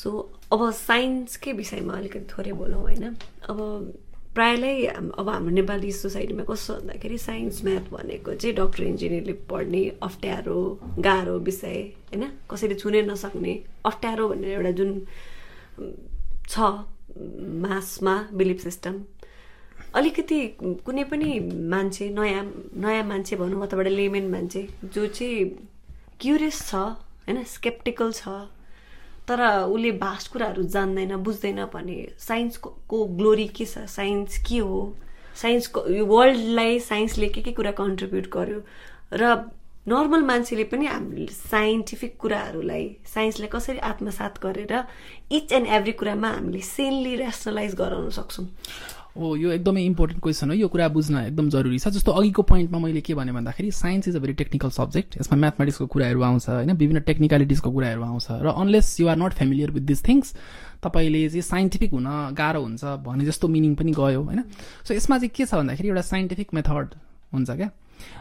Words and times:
So 0.00 0.10
अब 0.52 0.70
साइन्सकै 0.72 1.52
विषयमा 1.52 1.94
अलिकति 1.94 2.26
थोरै 2.32 2.52
बोलौँ 2.60 2.80
होइन। 2.80 3.04
अब 3.50 3.58
प्रायःलाई 4.34 4.84
अब 5.18 5.28
हाम्रो 5.28 5.50
नेपाली 5.50 5.90
सोसाइटीमा 5.92 6.44
कस्तो 6.50 6.74
भन्दाखेरि 6.74 7.18
साइन्स 7.18 7.64
म्याथ 7.64 7.86
भनेको 7.90 8.34
चाहिँ 8.34 8.54
डक्टर 8.56 8.82
इन्जिनियरले 8.82 9.32
पढ्ने 9.50 9.82
अप्ठ्यारो 10.02 10.58
गाह्रो 10.98 11.38
विषय 11.48 11.78
होइन? 12.10 12.24
कसैले 12.50 12.74
छुनै 12.74 13.02
नसक्ने 13.02 13.52
अप्ठ्यारो 13.86 14.28
भनेर 14.28 14.50
एउटा 14.50 14.70
जुन 14.78 14.90
छ 16.48 16.54
मासमा 17.64 18.14
बिलिफ 18.32 18.62
सिस्टम। 18.62 18.94
अलिकति 19.94 20.40
कुनै 20.86 21.04
पनि 21.10 21.30
मान्छे 21.72 22.08
नयाँ 22.10 22.44
नयाँ 22.76 23.04
मान्छे 23.04 23.36
भनौँ 23.36 23.66
अथवा 23.66 23.82
लेमेन 23.90 24.30
मान्छे 24.30 24.62
जो 24.84 25.06
चाहिँ 25.08 25.44
क्युरियस 26.20 26.58
छ 26.68 26.74
होइन? 26.74 27.42
स्केप्टिकल 27.44 28.12
छ 28.12 28.28
तर 29.30 29.40
उसले 29.62 29.90
भास्ट 29.92 30.32
कुराहरू 30.32 30.62
जान्दैन 30.74 31.16
बुझ्दैन 31.16 31.64
भने 31.74 31.96
साइन्सको 32.18 33.04
ग्लोरी 33.16 33.46
के 33.48 33.64
छ? 33.64 33.86
साइन्स 33.86 34.38
के 34.42 34.58
हो? 34.58 34.80
साइन्सको 35.36 35.80
वर्ल्डलाई 36.04 36.78
साइन्सले 36.80 37.28
के 37.28 37.42
के 37.42 37.52
कुरा 37.52 37.70
कन्ट्रिब्युट 37.78 38.26
गर्यो? 38.32 38.62
र 39.14 39.34
नर्मल 39.86 40.22
मान्छेले 40.22 40.64
पनि 40.70 40.86
हामीले 40.86 41.26
साइन्टिफिक 41.32 42.16
कुराहरूलाई 42.20 42.84
साइन्सलाई 43.14 43.48
कसरी 43.52 43.78
आत्मसात 43.78 44.38
गरेर 44.42 44.72
इच 45.32 45.52
एन्ड 45.52 45.66
एभ्री 45.66 45.92
कुरामा 45.92 46.28
हामीले 46.30 46.60
सेनली 46.60 47.16
रेसनलाइज 47.16 47.74
गराउन 47.74 48.10
सक्छौँ? 48.12 48.46
हो 49.16 49.34
यो 49.36 49.50
एकदमै 49.50 49.82
इम्पोर्टेन्ट 49.84 50.22
क्वेसन 50.22 50.50
हो। 50.50 50.54
यो 50.54 50.68
कुरा 50.68 50.88
बुझ्न 50.88 51.18
एकदम 51.32 51.48
जरुरी 51.50 51.78
छ। 51.78 51.88
जस्तो 51.96 52.12
अघिको 52.12 52.42
पोइन्टमा 52.42 52.78
मैले 52.78 53.00
के 53.00 53.14
भने 53.14 53.32
भन्दाखेरि 53.32 53.70
science 53.72 54.08
is 54.08 54.16
a 54.16 54.20
very 54.20 54.32
technical 54.44 54.70
subject 54.70 55.16
यसमा 55.20 55.38
म्याथमेटिक्सको 55.38 55.86
कुराहरू 55.86 56.22
आउँछ 56.22 56.48
होइन? 56.48 56.72
विभिन्न 56.72 57.00
टेक्निकलिटिजको 57.08 57.70
कुराहरू 57.72 58.02
आउँछ। 58.04 58.26
र 58.30 58.52
unless 58.52 59.00
you 59.00 59.08
are 59.08 59.16
not 59.16 59.32
familiar 59.32 59.70
with 59.70 59.82
this 59.82 60.04
things 60.08 60.34
तपाईँले 60.84 61.28
चाहिँ 61.28 61.42
साइन्टिफिक 61.42 61.90
हुन 61.90 62.06
गाह्रो 62.38 62.62
हुन्छ 62.62 62.84
भने 63.02 63.24
जस्तो 63.24 63.48
मिनिङ 63.48 63.74
पनि 63.74 63.92
गयो 63.98 64.22
होइन? 64.22 64.44
सो 64.84 64.94
यसमा 64.94 65.18
चाहिँ 65.18 65.32
के 65.34 65.44
छ 65.44 65.54
भन्दाखेरि 65.54 65.88
एउटा 65.88 66.02
साइन्टिफिक 66.14 66.54
मेथड 66.54 66.94
हुन्छ 67.34 67.50
क्या? 67.50 67.70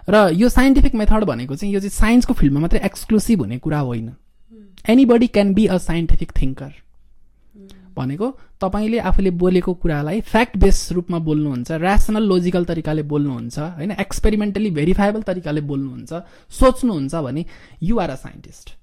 र 0.10 0.30
यो 0.34 0.50
साइन्टिफिक 0.50 0.96
मेथड 0.96 1.24
भनेको 1.24 1.56
चाहिँ 1.56 1.74
यो 1.74 1.80
चाहिँ 1.80 1.90
साइन्सको 1.92 2.34
फिल्डमा 2.34 2.60
मात्रै 2.60 2.82
एक्सक्लुसिभ 2.86 3.40
हुने 3.40 3.58
कुरा 3.58 3.80
होइन। 3.80 4.12
Anybody 4.90 5.28
can 5.30 5.54
be 5.54 5.66
a 5.66 5.78
scientific 5.80 6.32
thinker 6.32 6.72
भनेको 7.98 8.28
तपाईँले 8.62 9.00
आफूले 9.02 9.32
बोलेको 9.36 9.74
कुरालाई 9.74 10.22
फ्याक्ट 10.24 10.58
बेस 10.58 10.78
रूपमा 10.92 11.20
बोल्नुहुन्छ 11.20 11.72
ऱ्यासनल 11.72 12.24
लोजिकल 12.24 12.66
तरिकाले 12.66 13.04
बोल्नुहुन्छ 13.04 13.60
होइन 13.60 13.92
एक्सपेरिमेन्टली 14.00 14.70
भेरिफाएबल 14.72 15.22
तरिकाले 15.22 15.62
बोल्नुहुन्छ 15.62 16.12
सोच्नुहुन्छ 16.52 17.16
भने 17.28 17.46
युआर 17.84 18.10
अ 18.10 18.16
साइन्टिस्ट 18.16 18.76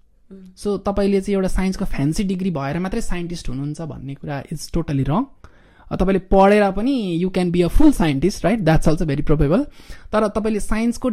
सो 0.57 0.77
तपाईँले 0.83 1.21
चाहिँ 1.21 1.37
एउटा 1.37 1.49
साइन्सको 1.49 1.85
फ्यान्सी 1.87 2.25
डिग्री 2.25 2.51
भएर 2.51 2.79
मात्रै 2.79 3.01
साइन्टिस्ट 3.03 3.49
हुनुहुन्छ 3.49 3.81
भन्ने 3.89 4.15
कुरा 4.15 4.43
इज 4.53 4.71
टोटली 4.73 5.03
रङ 5.03 5.25
तपाईँले 5.92 6.20
पढेर 6.32 6.70
पनि 6.72 6.96
you 7.22 7.30
can 7.38 7.52
be 7.52 7.62
a 7.62 7.68
full 7.78 7.92
scientist 7.94 8.46
right 8.46 8.60
that's 8.68 8.90
also 8.90 9.06
very 9.06 9.22
probable 9.30 9.64
तर 10.14 10.28
तपाईँले 10.38 10.60
साइन्सको 10.60 11.10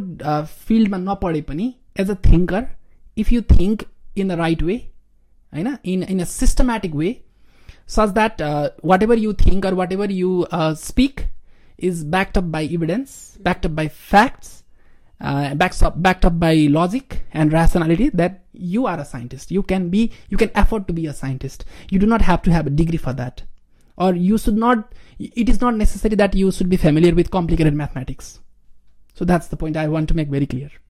फिल्डमा 0.69 0.99
नपढे 1.07 1.41
पनि 1.49 1.73
as 2.01 2.11
a 2.11 2.15
thinker 2.27 2.67
if 3.19 3.33
you 3.33 3.43
think 3.57 3.85
in 4.19 4.29
the 4.29 4.39
right 4.43 4.63
way 4.63 4.77
होइन 5.53 5.77
in 5.85 6.03
in 6.03 6.21
a 6.21 6.25
systematic 6.35 6.95
way 6.95 7.17
such 7.89 8.13
that 8.15 8.41
uh, 8.41 8.71
whatever 8.83 9.15
you 9.15 9.33
think 9.33 9.65
or 9.65 9.75
whatever 9.75 10.05
you 10.05 10.47
uh, 10.53 10.75
speak 10.75 11.27
is 11.79 12.05
backed 12.05 12.37
up 12.37 12.53
by 12.53 12.65
evidence, 12.65 13.39
backed 13.41 13.65
up 13.65 13.75
by 13.75 13.89
facts, 13.89 14.63
uh, 15.21 15.55
backed 15.55 15.83
up 15.83 16.01
backed 16.01 16.25
up 16.25 16.39
by 16.39 16.55
logic 16.71 17.25
and 17.33 17.53
rationality. 17.53 18.11
That 18.11 18.43
you 18.53 18.87
are 18.87 18.99
a 19.01 19.05
scientist. 19.05 19.51
You 19.51 19.63
can 19.63 19.89
be. 19.89 20.13
You 20.29 20.37
can 20.37 20.51
afford 20.55 20.87
to 20.89 20.93
be 20.93 21.07
a 21.07 21.15
scientist. 21.15 21.65
You 21.91 21.99
do 21.99 22.07
not 22.07 22.21
have 22.23 22.43
to 22.43 22.53
have 22.53 22.67
a 22.67 22.71
degree 22.71 22.99
for 22.99 23.15
that, 23.15 23.43
or 23.98 24.14
you 24.16 24.38
should 24.38 24.58
not. 24.58 24.94
It 25.20 25.50
is 25.50 25.62
not 25.62 25.76
necessary 25.76 26.16
that 26.16 26.36
you 26.36 26.52
should 26.52 26.70
be 26.70 26.78
familiar 26.78 27.14
with 27.14 27.32
complicated 27.32 27.74
mathematics. 27.74 28.40
So 29.14 29.26
that's 29.26 29.48
the 29.48 29.58
point 29.58 29.78
I 29.78 29.88
want 29.88 30.10
to 30.10 30.16
make 30.16 30.28
very 30.28 30.48
clear. 30.48 30.70